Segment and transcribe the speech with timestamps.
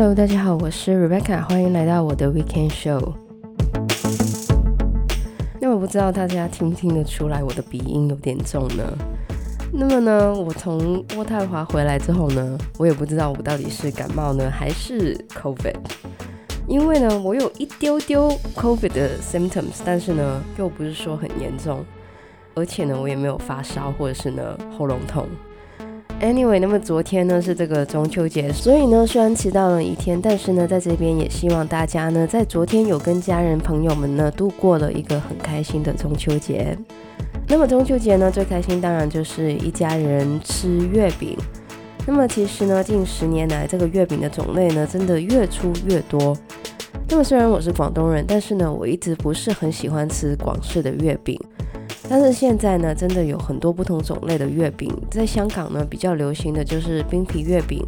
[0.00, 3.14] Hello，大家好，我是 Rebecca，欢迎来到我的 Weekend Show。
[5.60, 8.84] 那我不知道大家听不听得出来，我的鼻音有点重呢？
[9.72, 15.74] 那么呢，我从渥太华回来之后呢，我也不知道我到底是感冒呢，还是 COVID。
[16.68, 21.84] 因为呢，我有一丢丢 COVID 的 symptoms，但是呢，又不是说很严重，
[22.54, 25.26] 而且呢，我也没有发烧或者是呢喉咙痛。
[26.20, 36.76] Anyway，那么昨天呢是这个中秋节，所以呢虽然迟到了一天，但是呢在这边也希望大家呢在昨天有跟家人朋友们呢度过了一个很开心的中秋节。
[37.46, 41.38] 那么中秋节呢最开心当然就是一家人吃月饼。
[42.04, 46.36] 那么其实呢近十年来这个月饼的种类呢真的越出越多。
[47.08, 51.40] 那么虽然我是广东人，但是呢我一直不是很喜欢吃广式的月饼。
[52.10, 57.84] 但是现在呢，真的有很多不同种类的月饼，在香港呢比较流行的就是冰皮月饼，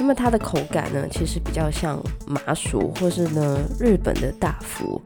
[0.00, 5.00] 那么它的口感呢其实比较像麻薯或是呢日本的大福。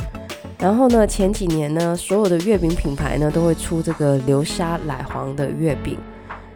[0.58, 5.98] 然后呢前几年呢所有的月饼品牌呢都会出这个流沙奶黄的月饼，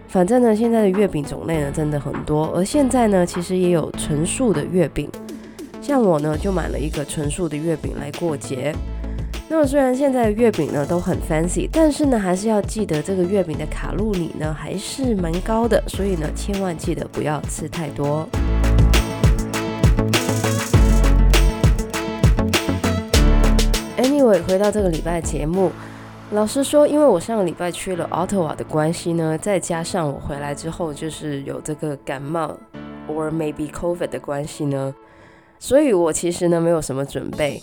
[0.09, 5.11] 反正呢现在的月饼种类呢真的很多，而现在呢其实也有纯素的月饼，
[5.83, 8.75] 像我呢就买了一个纯素的月饼来过节。
[9.53, 18.27] 那么虽然现在的月饼呢都很 fancy，但是呢还是要记得这个月饼的卡路里呢还是蛮高的，所以呢千万记得不要吃太多。
[23.98, 25.70] Anyway，回到这个礼拜节目，
[26.31, 32.59] 老实说，因为我上个礼拜去了 Ottawa 的关系呢，再加上我回来之后就是有这个感冒
[33.06, 34.94] or maybe COVID 的关系呢，
[35.59, 37.61] 所以我其实呢没有什么准备。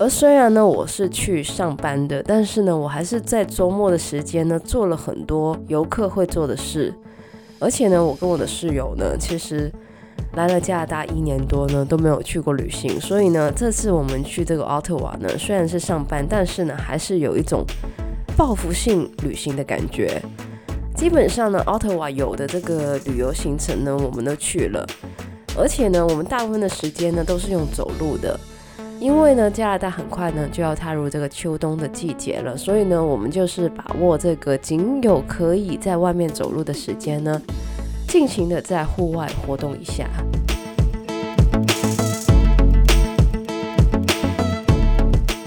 [0.00, 6.94] 而虽然呢，我是去上班的，但是呢，我还是在周末的时间呢，做了很多游客会做的事。
[7.58, 9.68] 而且呢，我跟我的室友呢，其实
[10.34, 13.00] 来了加拿大一年多呢，都没有去过旅行。
[13.00, 17.64] 所以呢，这次我们去这个奥特瓦呢，虽然是上班，但是呢，还是有一种
[18.36, 20.22] 报复性旅行的感觉。
[20.94, 24.86] 基本上呢，奥特瓦有的这个旅游行程呢，我们都去了。
[25.56, 28.38] 而且呢，我们大部分的时间呢，都是用走路的。
[29.00, 37.40] 因为呢，加拿大很快呢就要踏入这个秋冬的季节了，所以呢，我们就是把握这个仅有可以在外面走路的时间呢，
[38.08, 40.08] 尽情的在户外活动一下。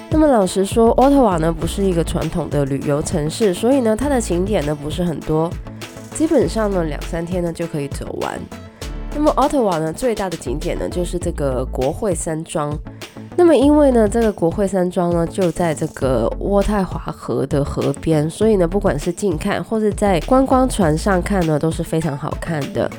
[0.10, 5.52] 那么老实说，渥太华呢不是一个传统的旅游城市，所以呢，它的景点呢不是很多，
[6.14, 8.40] 基本上呢两三天呢就可以走完。
[9.14, 12.74] 那么渥太华呢最大的景点呢就是这个国会山庄。
[13.38, 22.90] 那么，因为呢，这个国会山庄呢就在这个渥太华河的河边，所以呢，不管是近看或是在观光船上看呢，都是非常好看的。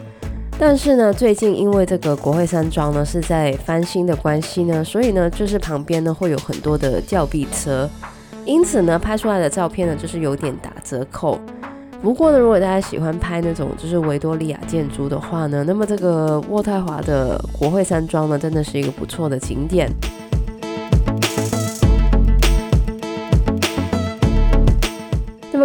[0.58, 7.88] 但是呢，最近因为这个国会山庄呢是在翻新的关系呢，所以呢，就是旁边呢会有很多的吊臂车，
[8.44, 11.38] 因此呢，拍出来的照片呢就是有点打折扣。
[12.00, 19.88] 不过呢，如果大家喜欢拍那种就是维多利亚建筑的话呢，那么这个渥太华的国会山庄呢，真的是一个不错的景点。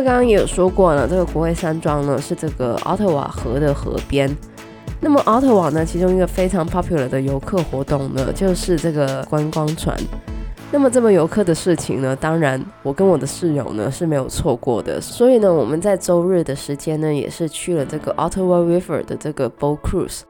[0.03, 4.29] 刚刚也有说过了，这个国会山庄呢是这个奥特瓦河的河边。
[4.99, 9.95] 那么奥特瓦呢，其中一个非常 popular 的游客活动呢，就是这个观光船。
[10.71, 14.99] 那么这么游客的事情呢，当然我跟我的室友呢是没有错过的。
[14.99, 20.21] 所以呢，我们在周日的时间呢，也是去了这个 Ottawa River 的这个 boat cruise。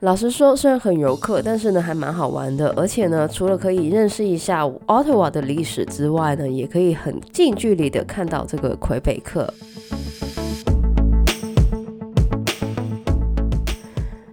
[0.00, 2.72] 老实说，虽然很游客，但是呢还蛮好玩的。
[2.74, 9.52] 而且呢，除了可以认识一下 Ottawa 的历史之外呢，也可以很近距离的看到这个魁北克。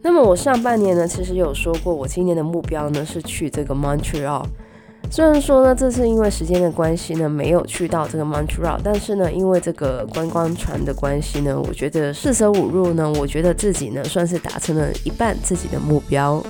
[0.01, 4.45] 那么我上半年呢，其实有说过，我今年的目标呢是去这个 Montreal。
[5.09, 16.43] 虽然说呢，这次因为时间的关系呢，没有去到这个 Montreal，但是呢，因为这个观光船的关系呢，我觉得四舍五入呢，我觉得自己呢算是达成了一半自己的目标。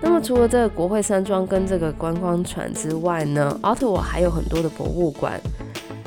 [0.00, 5.40] 那么除了这个国会山庄跟这个观光船之外呢，渥太华还有很多的博物馆。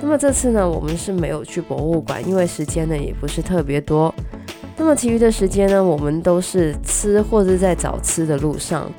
[0.02, 4.14] 那么这次呢，我们是没有去博物馆，因为时间呢也不是特别多。
[4.78, 8.92] 那么其余的时间呢，我们都是吃或者在找吃的路上。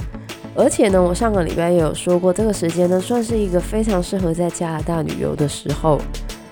[0.55, 5.99] 而且呢，我上个礼拜也有说过，这个时间呢算是一个非常适合在加拿大旅游的时候。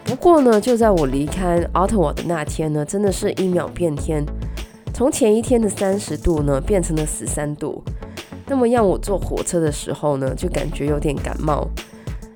[0.04, 4.24] 不过呢，就在我离开渥太华的那天呢，真的是一秒变天，
[4.94, 7.84] 从前一天的三十度呢变成了十三度。
[8.46, 11.68] 那么让我坐火车的时候呢，就感觉有点感冒。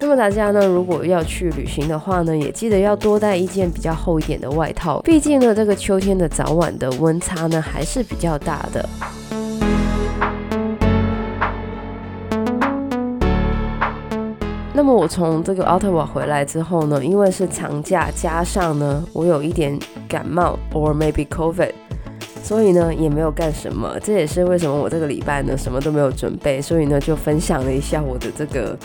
[0.04, 8.86] 那么大家呢，如果要去旅行的话呢，也记得要多带一件比较厚一点的外套，毕竟呢，这个秋天的早晚的温差呢还是比较大的。
[14.74, 21.72] 那么我从这个奥特瓦回来之后呢，因为是长假，加上呢我有一点感冒，or maybe COVID，
[22.42, 23.98] 所以呢也没有干什么。
[24.02, 28.78] 这也是为什么我这个礼拜呢什么都没有准备，所以呢就分享了一下我的这个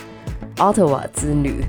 [0.60, 1.64] 奥特瓦之旅。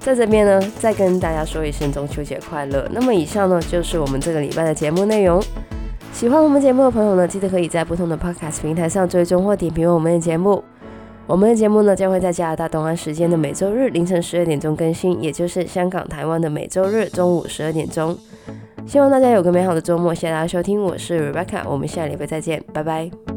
[0.00, 2.86] 在这边呢再跟大家说一声中秋节快乐。
[2.90, 5.42] 那么以上呢就是我们这个礼拜的节目内容。
[6.12, 10.62] 喜欢我们节目的朋友呢，记得可以在不同的 Podcast 平台上追踪或点评我们的节目。
[11.26, 18.16] 我们的节目呢，将会在加拿大东岸时间的每周日凌晨十二点钟更新，也就是香港、台湾的每周日中午十二点钟。
[18.86, 23.33] 希望大家有个美好的周末，谢谢大家收听，我是 Rebecca，我们下礼拜再见，拜拜。